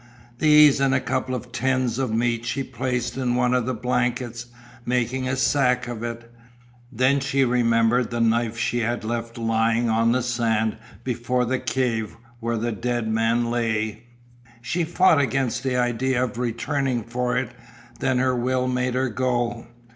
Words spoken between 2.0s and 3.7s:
meat she placed in one of